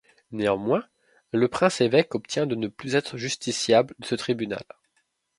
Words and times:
Néanmoins, 0.31 0.83
le 1.31 1.47
prince-évêque 1.47 2.15
obtient 2.15 2.47
de 2.47 2.55
ne 2.55 2.67
plus 2.67 2.95
être 2.95 3.17
justiciable 3.17 3.93
de 3.99 4.05
ce 4.07 4.15
tribunal. 4.15 4.63